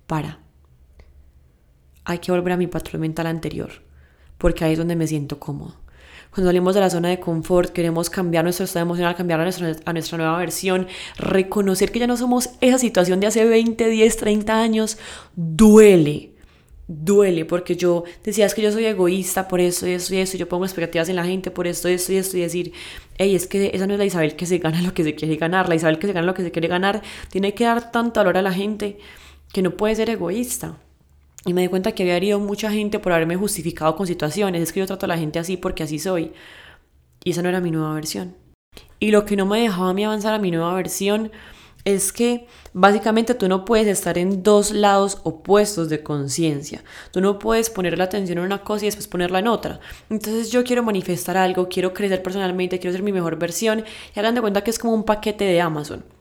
Para 0.09 0.46
hay 2.07 2.21
que 2.21 2.33
volver 2.33 2.53
a 2.53 2.57
mi 2.57 2.69
patrón 2.69 3.03
mental 3.03 3.27
anterior, 3.27 3.71
porque 4.39 4.65
ahí 4.65 4.73
es 4.73 4.79
donde 4.79 4.97
me 4.97 5.07
siento 5.07 5.39
cómodo. 5.39 5.75
Cuando 6.31 6.49
salimos 6.49 6.75
de 6.75 6.81
la 6.81 6.91
zona 6.91 7.09
de 7.09 7.19
confort, 7.19 7.71
queremos 7.71 8.11
cambiar 8.11 8.45
nuestro 8.45 8.65
estado 8.65 8.85
emocional, 8.85 9.17
cambiar 9.17 9.41
a 9.41 9.43
nuestra, 9.43 9.75
a 9.85 9.93
nuestra 9.93 10.19
nueva 10.19 10.39
versión, 10.39 10.87
reconocer 11.17 11.91
que 11.91 11.99
ya 11.99 12.07
no 12.07 12.17
somos 12.17 12.51
esa 12.61 12.79
situación 12.79 13.21
de 13.21 13.27
hace 13.27 13.45
20, 13.45 13.89
10, 13.89 14.17
30 14.17 14.61
años, 14.61 14.99
duele. 15.35 16.33
duele 16.87 17.45
porque 17.45 17.75
yo 17.75 18.05
decía 18.23 18.47
es 18.47 18.55
que 18.55 18.63
yo 18.63 18.71
soy 18.71 18.85
egoísta 18.85 19.49
por 19.49 19.61
eso 19.61 19.89
y 19.89 19.93
eso 19.93 20.15
y 20.15 20.19
eso, 20.19 20.37
y 20.37 20.41
yo 20.41 20.49
pongo 20.49 20.65
expectativas 20.65 21.09
en 21.09 21.17
la 21.17 21.25
gente 21.25 21.51
por 21.51 21.67
esto, 21.67 21.89
esto 21.89 22.13
y 22.13 22.17
esto, 22.17 22.37
y 22.37 22.41
decir, 22.43 22.73
hey, 23.19 23.35
es 23.35 23.49
que 23.49 23.71
esa 23.75 23.87
no 23.89 23.95
es 23.95 23.99
la 23.99 24.05
Isabel 24.05 24.37
que 24.37 24.47
se 24.47 24.59
gana 24.59 24.81
lo 24.83 24.95
que 24.95 25.03
se 25.03 25.17
quiere 25.17 25.37
ganar, 25.37 25.69
la 25.69 25.75
Isabel 25.75 25.99
que 25.99 26.07
se 26.07 26.13
gana 26.13 26.27
lo 26.27 26.35
que 26.35 26.43
se 26.45 26.53
quiere 26.53 26.69
ganar, 26.69 27.03
tiene 27.31 27.55
que 27.55 27.65
dar 27.65 27.91
tanto 27.91 28.21
valor 28.21 28.37
a 28.37 28.43
la 28.43 28.53
gente 28.53 28.99
que 29.53 29.63
no 29.63 29.73
puede 29.73 29.97
ser 29.97 30.11
egoísta. 30.11 30.77
Y 31.47 31.55
me 31.55 31.63
di 31.63 31.69
cuenta 31.69 31.93
que 31.93 32.03
había 32.03 32.17
herido 32.17 32.41
mucha 32.41 32.71
gente 32.73 32.99
por 32.99 33.13
haberme 33.13 33.37
justificado 33.37 33.95
con 33.95 34.07
situaciones, 34.07 34.63
es 34.63 34.73
que 34.73 34.81
yo 34.81 34.87
trato 34.87 35.07
a 35.07 35.09
la 35.09 35.17
gente 35.17 35.39
así 35.39 35.57
porque 35.57 35.85
así 35.85 36.01
soy. 36.01 36.33
Y 37.23 37.31
esa 37.31 37.41
no 37.41 37.49
era 37.49 37.61
mi 37.61 37.71
nueva 37.71 37.95
versión. 37.95 38.35
Y 38.99 39.13
lo 39.13 39.25
que 39.25 39.37
no 39.37 39.47
me 39.47 39.61
dejaba 39.61 39.91
a 39.91 39.95
mí 39.95 40.05
avanzar 40.05 40.35
a 40.35 40.39
mi 40.39 40.51
nueva 40.51 40.75
versión 40.75 41.31
es 41.85 42.13
que 42.13 42.49
básicamente 42.73 43.35
tú 43.35 43.49
no 43.49 43.65
puedes 43.65 43.87
estar 43.87 44.19
en 44.19 44.43
dos 44.43 44.73
lados 44.73 45.21
opuestos 45.23 45.89
de 45.89 46.03
conciencia. 46.03 46.83
Tú 47.13 47.21
no 47.21 47.39
puedes 47.39 47.71
poner 47.71 47.97
la 47.97 48.05
atención 48.05 48.39
en 48.39 48.45
una 48.45 48.63
cosa 48.63 48.85
y 48.85 48.89
después 48.89 49.07
ponerla 49.07 49.39
en 49.39 49.47
otra. 49.47 49.79
Entonces 50.11 50.51
yo 50.51 50.65
quiero 50.65 50.83
manifestar 50.83 51.37
algo, 51.37 51.69
quiero 51.69 51.95
crecer 51.95 52.25
personalmente, 52.25 52.81
quiero 52.81 52.93
ser 52.93 53.05
mi 53.05 53.13
mejor 53.13 53.39
versión 53.39 53.85
y 54.15 54.19
hagan 54.19 54.35
de 54.35 54.41
cuenta 54.41 54.65
que 54.65 54.71
es 54.71 54.81
como 54.81 54.95
un 54.95 55.05
paquete 55.05 55.45
de 55.45 55.61
Amazon. 55.61 56.16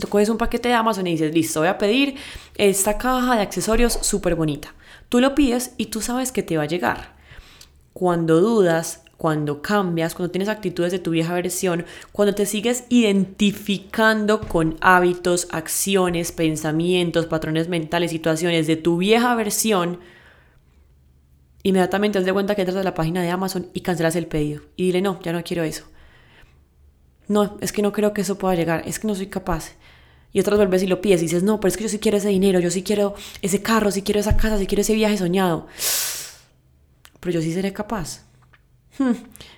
Tú 0.00 0.08
coges 0.08 0.28
un 0.28 0.38
paquete 0.38 0.68
de 0.68 0.74
Amazon 0.74 1.06
y 1.06 1.12
dices, 1.12 1.32
listo, 1.32 1.60
voy 1.60 1.68
a 1.68 1.78
pedir 1.78 2.16
esta 2.56 2.98
caja 2.98 3.36
de 3.36 3.42
accesorios 3.42 3.92
súper 4.02 4.34
bonita. 4.34 4.74
Tú 5.08 5.20
lo 5.20 5.34
pides 5.34 5.74
y 5.76 5.86
tú 5.86 6.00
sabes 6.00 6.32
que 6.32 6.42
te 6.42 6.56
va 6.56 6.64
a 6.64 6.66
llegar. 6.66 7.14
Cuando 7.92 8.40
dudas, 8.40 9.04
cuando 9.16 9.62
cambias, 9.62 10.14
cuando 10.14 10.32
tienes 10.32 10.48
actitudes 10.48 10.90
de 10.90 10.98
tu 10.98 11.12
vieja 11.12 11.32
versión, 11.34 11.84
cuando 12.12 12.34
te 12.34 12.46
sigues 12.46 12.84
identificando 12.88 14.40
con 14.40 14.76
hábitos, 14.80 15.46
acciones, 15.52 16.32
pensamientos, 16.32 17.26
patrones 17.26 17.68
mentales, 17.68 18.10
situaciones 18.10 18.66
de 18.66 18.76
tu 18.76 18.96
vieja 18.96 19.34
versión, 19.36 20.00
inmediatamente 21.62 22.18
te 22.18 22.24
das 22.24 22.32
cuenta 22.32 22.54
que 22.56 22.62
entras 22.62 22.78
a 22.78 22.82
la 22.82 22.94
página 22.94 23.22
de 23.22 23.30
Amazon 23.30 23.68
y 23.72 23.80
cancelas 23.80 24.16
el 24.16 24.26
pedido. 24.26 24.62
Y 24.76 24.86
dile, 24.86 25.00
no, 25.00 25.20
ya 25.22 25.32
no 25.32 25.44
quiero 25.44 25.62
eso. 25.62 25.84
No, 27.28 27.56
es 27.60 27.72
que 27.72 27.82
no 27.82 27.92
creo 27.92 28.12
que 28.12 28.20
eso 28.20 28.36
pueda 28.38 28.54
llegar, 28.54 28.82
es 28.86 28.98
que 28.98 29.06
no 29.06 29.14
soy 29.14 29.26
capaz. 29.26 29.72
Y 30.32 30.40
otras 30.40 30.58
veces 30.68 30.82
y 30.82 30.86
lo 30.88 31.00
pides 31.00 31.20
y 31.20 31.26
dices, 31.26 31.42
no, 31.44 31.60
pero 31.60 31.68
es 31.68 31.76
que 31.76 31.84
yo 31.84 31.88
sí 31.88 32.00
quiero 32.00 32.18
ese 32.18 32.28
dinero, 32.28 32.58
yo 32.58 32.70
sí 32.70 32.82
quiero 32.82 33.14
ese 33.40 33.62
carro, 33.62 33.90
sí 33.92 34.02
quiero 34.02 34.20
esa 34.20 34.36
casa, 34.36 34.58
sí 34.58 34.66
quiero 34.66 34.82
ese 34.82 34.94
viaje 34.94 35.16
soñado. 35.16 35.68
Pero 37.20 37.34
yo 37.34 37.40
sí 37.40 37.52
seré 37.52 37.72
capaz. 37.72 38.24
Hmm, 38.98 39.12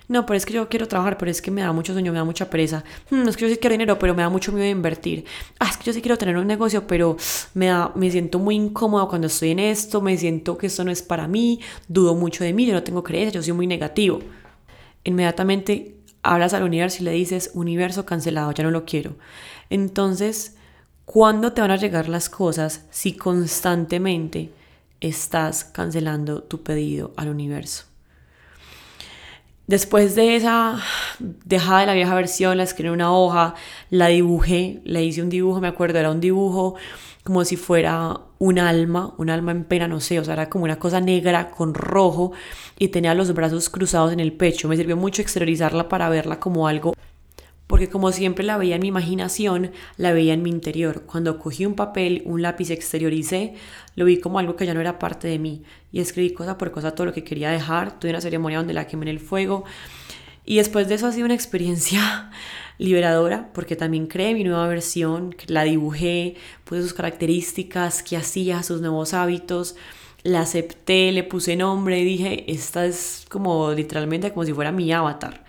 no, 0.07 0.25
pero 0.25 0.37
es 0.37 0.45
que 0.45 0.53
yo 0.53 0.67
quiero 0.69 0.87
trabajar, 0.87 1.17
pero 1.17 1.29
es 1.29 1.41
que 1.41 1.51
me 1.51 1.61
da 1.61 1.71
mucho 1.71 1.93
sueño, 1.93 2.11
me 2.11 2.17
da 2.19 2.23
mucha 2.23 2.49
pereza. 2.49 2.83
Hmm, 3.09 3.27
es 3.27 3.35
que 3.35 3.45
yo 3.45 3.49
sí 3.49 3.57
quiero 3.57 3.73
dinero, 3.73 3.99
pero 3.99 4.15
me 4.15 4.21
da 4.21 4.29
mucho 4.29 4.51
miedo 4.51 4.67
invertir. 4.67 5.25
Ah, 5.59 5.67
es 5.69 5.77
que 5.77 5.85
yo 5.85 5.93
sí 5.93 6.01
quiero 6.01 6.17
tener 6.17 6.37
un 6.37 6.47
negocio, 6.47 6.87
pero 6.87 7.17
me, 7.55 7.67
da, 7.67 7.91
me 7.95 8.09
siento 8.11 8.39
muy 8.39 8.55
incómodo 8.55 9.07
cuando 9.09 9.27
estoy 9.27 9.51
en 9.51 9.59
esto, 9.59 10.01
me 10.01 10.17
siento 10.17 10.57
que 10.57 10.67
esto 10.67 10.83
no 10.83 10.91
es 10.91 11.01
para 11.01 11.27
mí, 11.27 11.59
dudo 11.87 12.15
mucho 12.15 12.43
de 12.43 12.53
mí, 12.53 12.65
yo 12.65 12.73
no 12.73 12.83
tengo 12.83 13.03
creencias, 13.03 13.33
yo 13.33 13.43
soy 13.43 13.53
muy 13.53 13.67
negativo. 13.67 14.19
Inmediatamente 15.03 15.96
hablas 16.33 16.53
al 16.53 16.63
universo 16.63 16.97
y 17.01 17.05
le 17.05 17.11
dices, 17.11 17.51
universo 17.53 18.05
cancelado, 18.05 18.51
ya 18.51 18.63
no 18.63 18.71
lo 18.71 18.85
quiero. 18.85 19.15
Entonces, 19.69 20.55
¿cuándo 21.05 21.53
te 21.53 21.61
van 21.61 21.71
a 21.71 21.77
llegar 21.77 22.09
las 22.09 22.29
cosas 22.29 22.85
si 22.89 23.13
constantemente 23.13 24.51
estás 24.99 25.63
cancelando 25.63 26.43
tu 26.43 26.63
pedido 26.63 27.13
al 27.15 27.29
universo? 27.29 27.85
Después 29.67 30.15
de 30.15 30.37
esa 30.37 30.81
dejada 31.19 31.81
de 31.81 31.85
la 31.87 31.93
vieja 31.93 32.15
versión, 32.15 32.55
la 32.57 32.63
escribí 32.63 32.87
en 32.87 32.93
una 32.93 33.11
hoja, 33.11 33.55
la 33.89 34.07
dibujé, 34.07 34.81
le 34.85 35.03
hice 35.03 35.21
un 35.21 35.29
dibujo, 35.29 35.59
me 35.59 35.67
acuerdo, 35.67 35.99
era 35.99 36.09
un 36.09 36.21
dibujo 36.21 36.75
como 37.27 37.43
si 37.43 37.57
fuera 37.57 38.21
un 38.39 38.57
alma, 38.57 39.13
un 39.17 39.29
alma 39.29 39.51
en 39.51 39.65
pena, 39.65 39.85
no 39.85 39.99
sé, 39.99 40.17
o 40.17 40.23
sea, 40.23 40.35
era 40.35 40.49
como 40.49 40.63
una 40.63 40.79
cosa 40.79 41.01
negra 41.01 41.51
con 41.51 41.73
rojo 41.73 42.31
y 42.79 42.87
tenía 42.87 43.13
los 43.13 43.33
brazos 43.33 43.69
cruzados 43.69 44.13
en 44.13 44.21
el 44.21 44.31
pecho. 44.31 44.69
Me 44.69 44.77
sirvió 44.77 44.95
mucho 44.95 45.21
exteriorizarla 45.21 45.89
para 45.89 46.07
verla 46.07 46.39
como 46.39 46.69
algo 46.69 46.93
porque 47.67 47.89
como 47.89 48.13
siempre 48.13 48.45
la 48.45 48.55
veía 48.55 48.75
en 48.75 48.81
mi 48.81 48.87
imaginación, 48.87 49.71
la 49.97 50.13
veía 50.13 50.33
en 50.33 50.41
mi 50.41 50.49
interior. 50.49 51.03
Cuando 51.05 51.37
cogí 51.37 51.65
un 51.65 51.75
papel, 51.75 52.21
un 52.23 52.41
lápiz, 52.41 52.69
exterioricé, 52.69 53.55
lo 53.97 54.05
vi 54.05 54.21
como 54.21 54.39
algo 54.39 54.55
que 54.55 54.65
ya 54.65 54.73
no 54.73 54.79
era 54.79 54.97
parte 54.97 55.27
de 55.27 55.37
mí 55.37 55.63
y 55.91 55.99
escribí 55.99 56.31
cosa 56.31 56.57
por 56.57 56.71
cosa 56.71 56.95
todo 56.95 57.07
lo 57.07 57.13
que 57.13 57.25
quería 57.25 57.49
dejar. 57.49 57.99
Tuve 57.99 58.11
una 58.11 58.21
ceremonia 58.21 58.59
donde 58.59 58.73
la 58.73 58.87
quemé 58.87 59.03
en 59.03 59.09
el 59.09 59.19
fuego 59.19 59.65
y 60.45 60.55
después 60.55 60.87
de 60.87 60.95
eso 60.95 61.07
ha 61.07 61.11
sido 61.11 61.25
una 61.25 61.35
experiencia 61.35 62.31
liberadora 62.77 63.49
porque 63.53 63.75
también 63.75 64.07
creé 64.07 64.33
mi 64.33 64.43
nueva 64.43 64.67
versión, 64.67 65.35
la 65.47 65.63
dibujé, 65.63 66.35
puse 66.63 66.81
sus 66.81 66.93
características, 66.93 68.03
qué 68.03 68.17
hacía, 68.17 68.63
sus 68.63 68.81
nuevos 68.81 69.13
hábitos, 69.13 69.75
la 70.23 70.41
acepté, 70.41 71.11
le 71.11 71.23
puse 71.23 71.55
nombre 71.55 72.03
dije, 72.03 72.51
esta 72.51 72.85
es 72.85 73.25
como 73.29 73.71
literalmente 73.73 74.31
como 74.31 74.45
si 74.45 74.53
fuera 74.53 74.71
mi 74.71 74.91
avatar. 74.91 75.45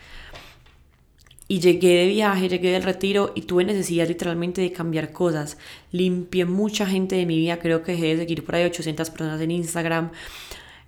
Y 1.50 1.60
llegué 1.60 1.96
de 1.96 2.06
viaje, 2.08 2.48
llegué 2.48 2.72
del 2.72 2.82
retiro 2.82 3.32
y 3.34 3.42
tuve 3.42 3.64
necesidad 3.64 4.06
literalmente 4.06 4.60
de 4.60 4.70
cambiar 4.70 5.12
cosas. 5.12 5.56
Limpié 5.92 6.44
mucha 6.44 6.86
gente 6.86 7.16
de 7.16 7.24
mi 7.24 7.38
vida, 7.38 7.58
creo 7.58 7.82
que 7.82 7.92
dejé 7.92 8.08
de 8.08 8.18
seguir 8.18 8.44
por 8.44 8.54
ahí 8.54 8.64
800 8.64 9.08
personas 9.08 9.40
en 9.40 9.50
Instagram. 9.52 10.10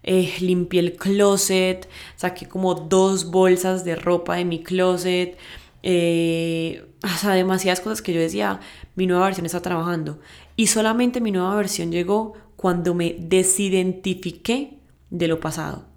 Eh, 0.03 0.35
limpié 0.41 0.81
el 0.81 0.97
closet, 0.97 1.89
saqué 2.17 2.47
como 2.47 2.75
dos 2.75 3.31
bolsas 3.31 3.85
de 3.85 3.97
ropa 3.97 4.37
de 4.37 4.45
mi 4.45 4.63
closet. 4.63 5.39
Eh, 5.83 6.87
o 7.03 7.09
sea, 7.09 7.33
demasiadas 7.33 7.81
cosas 7.81 8.03
que 8.03 8.13
yo 8.13 8.21
decía, 8.21 8.61
mi 8.95 9.07
nueva 9.07 9.27
versión 9.27 9.47
está 9.47 9.61
trabajando. 9.61 10.21
Y 10.57 10.67
solamente 10.67 11.21
mi 11.21 11.31
nueva 11.31 11.55
versión 11.55 11.91
llegó 11.91 12.35
cuando 12.57 12.95
me 12.95 13.17
desidentifiqué 13.19 14.79
de 15.11 15.29
lo 15.29 15.41
pasado. 15.41 15.90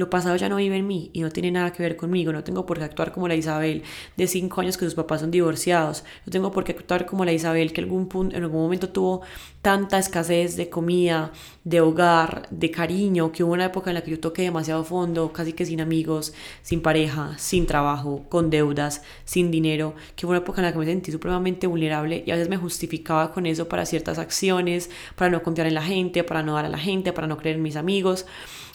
Lo 0.00 0.08
pasado 0.08 0.34
ya 0.36 0.48
no 0.48 0.56
vive 0.56 0.78
en 0.78 0.86
mí 0.86 1.10
y 1.12 1.20
no 1.20 1.28
tiene 1.28 1.50
nada 1.50 1.74
que 1.74 1.82
ver 1.82 1.94
conmigo. 1.94 2.32
No 2.32 2.42
tengo 2.42 2.64
por 2.64 2.78
qué 2.78 2.84
actuar 2.84 3.12
como 3.12 3.28
la 3.28 3.34
Isabel 3.34 3.82
de 4.16 4.26
cinco 4.26 4.62
años 4.62 4.78
que 4.78 4.86
sus 4.86 4.94
papás 4.94 5.20
son 5.20 5.30
divorciados. 5.30 6.04
No 6.24 6.32
tengo 6.32 6.50
por 6.50 6.64
qué 6.64 6.72
actuar 6.72 7.04
como 7.04 7.26
la 7.26 7.34
Isabel 7.34 7.74
que 7.74 7.82
algún 7.82 8.08
punto, 8.08 8.34
en 8.34 8.42
algún 8.42 8.62
momento 8.62 8.88
tuvo 8.88 9.20
tanta 9.60 9.98
escasez 9.98 10.56
de 10.56 10.70
comida, 10.70 11.32
de 11.64 11.82
hogar, 11.82 12.48
de 12.50 12.70
cariño, 12.70 13.30
que 13.30 13.44
hubo 13.44 13.52
una 13.52 13.66
época 13.66 13.90
en 13.90 13.94
la 13.96 14.00
que 14.00 14.12
yo 14.12 14.20
toqué 14.20 14.40
demasiado 14.40 14.84
fondo, 14.84 15.34
casi 15.34 15.52
que 15.52 15.66
sin 15.66 15.82
amigos, 15.82 16.32
sin 16.62 16.80
pareja, 16.80 17.36
sin 17.36 17.66
trabajo, 17.66 18.24
con 18.30 18.48
deudas, 18.48 19.02
sin 19.26 19.50
dinero, 19.50 19.94
que 20.16 20.24
hubo 20.24 20.30
una 20.30 20.38
época 20.38 20.62
en 20.62 20.64
la 20.64 20.72
que 20.72 20.78
me 20.78 20.86
sentí 20.86 21.12
supremamente 21.12 21.66
vulnerable 21.66 22.24
y 22.26 22.30
a 22.30 22.36
veces 22.36 22.48
me 22.48 22.56
justificaba 22.56 23.32
con 23.34 23.44
eso 23.44 23.68
para 23.68 23.84
ciertas 23.84 24.18
acciones, 24.18 24.88
para 25.14 25.30
no 25.30 25.42
confiar 25.42 25.66
en 25.66 25.74
la 25.74 25.82
gente, 25.82 26.24
para 26.24 26.42
no 26.42 26.54
dar 26.54 26.64
a 26.64 26.70
la 26.70 26.78
gente, 26.78 27.12
para 27.12 27.26
no 27.26 27.36
creer 27.36 27.56
en 27.56 27.62
mis 27.62 27.76
amigos. 27.76 28.24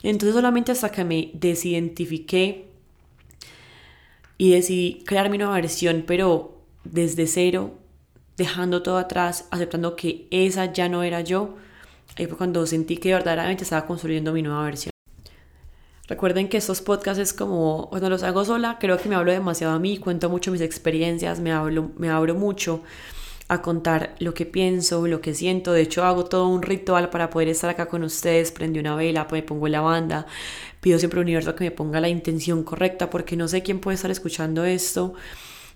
Entonces 0.04 0.36
solamente 0.36 0.72
hasta 0.72 0.92
que 0.92 1.04
me 1.04 1.15
desidentifiqué 1.34 2.66
y 4.38 4.52
decidí 4.52 5.04
crear 5.06 5.30
mi 5.30 5.38
nueva 5.38 5.56
versión, 5.56 6.04
pero 6.06 6.62
desde 6.84 7.28
cero, 7.28 7.74
dejando 8.38 8.84
todo 8.84 8.98
atrás, 8.98 9.48
aceptando 9.52 9.96
que 9.96 10.28
esa 10.32 10.72
ya 10.72 10.90
no 10.90 11.04
era 11.04 11.22
yo, 11.22 11.56
ahí 12.18 12.28
fue 12.28 12.38
cuando 12.38 12.66
sentí 12.66 12.98
que 12.98 13.14
verdaderamente 13.14 13.64
estaba 13.64 13.86
construyendo 13.86 14.34
mi 14.34 14.42
nueva 14.42 14.64
versión. 14.64 14.92
Recuerden 16.08 16.50
que 16.50 16.58
estos 16.58 16.82
podcasts 16.82 17.34
como, 17.34 17.88
cuando 17.90 18.10
los 18.10 18.22
hago 18.22 18.46
sola, 18.46 18.78
creo 18.80 18.98
que 18.98 19.10
me 19.10 19.16
hablo 19.16 19.32
demasiado 19.32 19.74
a 19.74 19.80
mí, 19.80 19.98
cuento 19.98 20.30
mucho 20.30 20.52
mis 20.52 20.62
experiencias, 20.62 21.40
me 21.40 21.52
hablo, 21.52 21.92
me 21.98 22.10
abro 22.10 22.36
mucho 22.36 22.84
a 23.48 23.62
contar 23.62 24.16
lo 24.20 24.34
que 24.34 24.46
pienso, 24.46 25.06
lo 25.08 25.22
que 25.22 25.34
siento. 25.34 25.72
De 25.74 25.82
hecho, 25.82 26.04
hago 26.04 26.26
todo 26.26 26.48
un 26.48 26.62
ritual 26.62 27.10
para 27.10 27.30
poder 27.30 27.50
estar 27.50 27.70
acá 27.70 27.88
con 27.88 28.04
ustedes. 28.04 28.52
Prendí 28.52 28.80
una 28.80 28.96
vela, 28.96 29.28
me 29.32 29.44
pongo 29.44 29.68
la 29.68 29.82
banda. 29.82 30.26
Pido 30.82 31.00
siempre 31.00 31.20
al 31.20 31.26
universo 31.26 31.56
que 31.56 31.66
me 31.66 31.72
ponga 31.72 32.00
la 32.00 32.10
intención 32.10 32.64
correcta 32.64 33.10
porque 33.10 33.36
no 33.36 33.48
sé 33.48 33.64
quién 33.64 33.80
puede 33.80 33.96
estar 33.96 34.12
escuchando 34.12 34.66
esto 34.66 35.14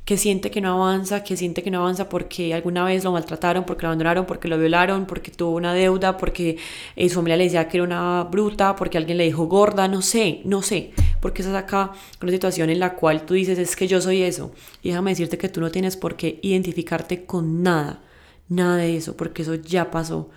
que 0.10 0.18
siente 0.18 0.50
que 0.50 0.60
no 0.60 0.74
avanza, 0.74 1.24
que 1.24 1.38
siente 1.38 1.62
que 1.62 1.70
no 1.70 1.82
avanza 1.82 2.10
porque 2.10 2.56
alguna 2.56 2.84
vez 2.84 3.04
lo 3.04 3.12
maltrataron, 3.12 3.64
porque 3.64 3.84
lo 3.84 3.90
abandonaron, 3.90 4.26
porque 4.26 4.48
lo 4.48 4.58
violaron, 4.58 5.06
porque 5.06 5.30
tuvo 5.30 5.52
una 5.52 5.72
deuda, 5.72 6.18
porque 6.18 6.58
eh, 6.96 7.10
su 7.10 7.16
familia 7.18 7.38
le 7.38 7.44
decía 7.44 7.68
que 7.68 7.78
era 7.78 7.84
una 7.84 8.24
bruta, 8.24 8.76
porque 8.76 8.98
alguien 8.98 9.20
le 9.20 9.26
dijo 9.26 9.46
gorda, 9.46 9.88
no 9.88 10.02
sé, 10.02 10.42
no 10.46 10.64
sé, 10.64 10.94
porque 11.20 11.42
estás 11.42 11.56
acá 11.56 11.92
con 12.20 12.30
una 12.30 12.32
situación 12.32 12.70
en 12.70 12.80
la 12.80 12.96
cual 12.96 13.26
tú 13.26 13.34
dices, 13.34 13.60
es 13.60 13.76
que 13.76 13.88
yo 13.88 14.02
soy 14.02 14.24
eso. 14.24 14.52
Y 14.82 14.90
déjame 14.90 15.12
decirte 15.12 15.38
que 15.38 15.50
tú 15.50 15.62
no 15.62 15.72
tienes 15.72 15.98
por 15.98 16.16
qué 16.16 16.40
identificarte 16.42 17.26
con 17.26 17.64
nada, 17.64 18.02
nada 18.48 18.78
de 18.78 18.96
eso, 18.96 19.16
porque 19.18 19.42
eso 19.42 19.56
ya 19.56 19.92
pasó. 19.92 20.30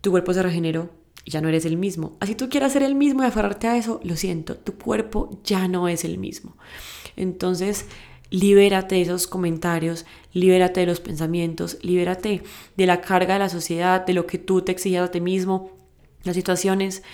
Tu 0.00 0.10
cuerpo 0.10 0.34
se 0.34 0.42
regeneró, 0.42 0.90
y 1.24 1.30
ya 1.30 1.40
no 1.40 1.48
eres 1.48 1.64
el 1.64 1.76
mismo. 1.76 2.16
Así 2.20 2.34
tú 2.34 2.48
quieras 2.48 2.72
ser 2.72 2.82
el 2.82 2.94
mismo 2.94 3.22
y 3.22 3.26
aferrarte 3.26 3.66
a 3.66 3.76
eso, 3.76 4.00
lo 4.04 4.16
siento, 4.16 4.56
tu 4.56 4.74
cuerpo 4.74 5.40
ya 5.44 5.66
no 5.68 5.88
es 5.88 6.04
el 6.04 6.18
mismo. 6.18 6.56
Entonces, 7.16 7.86
Libérate 8.30 8.96
de 8.96 9.02
esos 9.02 9.28
comentarios, 9.28 10.04
libérate 10.32 10.80
de 10.80 10.86
los 10.86 10.98
pensamientos, 10.98 11.78
libérate 11.82 12.42
de 12.76 12.86
la 12.86 13.00
carga 13.00 13.34
de 13.34 13.40
la 13.40 13.48
sociedad, 13.48 14.04
de 14.04 14.14
lo 14.14 14.26
que 14.26 14.38
tú 14.38 14.62
te 14.62 14.72
exigías 14.72 15.08
a 15.08 15.12
ti 15.12 15.20
mismo, 15.20 15.70
las 16.24 16.34
situaciones, 16.34 17.04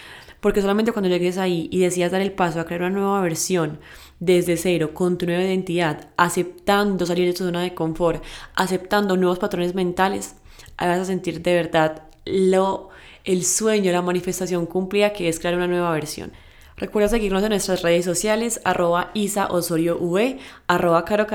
porque 0.42 0.60
solamente 0.60 0.90
cuando 0.90 1.08
llegues 1.08 1.38
ahí 1.38 1.68
y 1.70 1.78
decidas 1.78 2.10
dar 2.10 2.20
el 2.20 2.32
paso 2.32 2.58
a 2.58 2.64
crear 2.64 2.80
una 2.80 2.90
nueva 2.90 3.20
versión 3.20 3.78
desde 4.18 4.56
cero, 4.56 4.92
con 4.92 5.16
tu 5.16 5.24
nueva 5.24 5.44
identidad, 5.44 6.08
aceptando 6.16 7.06
salir 7.06 7.28
de 7.28 7.32
tu 7.32 7.44
zona 7.44 7.62
de 7.62 7.74
confort, 7.74 8.24
aceptando 8.56 9.16
nuevos 9.16 9.38
patrones 9.38 9.76
mentales, 9.76 10.34
vas 10.76 10.98
a 10.98 11.04
sentir 11.04 11.42
de 11.42 11.54
verdad 11.54 12.02
lo 12.24 12.90
el 13.24 13.44
sueño, 13.44 13.92
la 13.92 14.02
manifestación 14.02 14.66
cumplida 14.66 15.12
que 15.12 15.28
es 15.28 15.38
crear 15.38 15.54
una 15.54 15.68
nueva 15.68 15.92
versión. 15.92 16.32
Recuerda 16.76 17.08
seguirnos 17.08 17.44
en 17.44 17.50
nuestras 17.50 17.82
redes 17.82 18.04
sociales, 18.04 18.60
arroba 18.64 19.12
Isa 19.14 19.46
Osorio 19.46 19.96
v, 20.00 20.38
arroba 20.66 21.04
Caro 21.04 21.26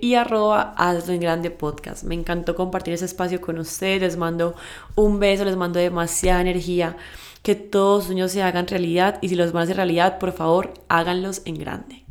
y 0.00 0.14
arroba 0.14 0.74
Hazlo 0.76 1.12
en 1.12 1.20
Grande 1.20 1.52
Podcast. 1.52 2.02
Me 2.02 2.16
encantó 2.16 2.56
compartir 2.56 2.94
ese 2.94 3.04
espacio 3.04 3.40
con 3.40 3.60
ustedes, 3.60 4.00
les 4.00 4.16
mando 4.16 4.56
un 4.96 5.20
beso, 5.20 5.44
les 5.44 5.56
mando 5.56 5.78
demasiada 5.78 6.40
energía, 6.40 6.96
que 7.46 7.54
todos 7.54 8.02
sus 8.02 8.06
sueños 8.06 8.32
se 8.32 8.42
hagan 8.42 8.66
realidad 8.66 9.20
y 9.22 9.28
si 9.28 9.36
los 9.36 9.52
van 9.52 9.60
a 9.60 9.64
hacer 9.66 9.76
realidad, 9.76 10.18
por 10.18 10.32
favor, 10.32 10.74
háganlos 10.88 11.42
en 11.44 11.54
grande. 11.54 12.05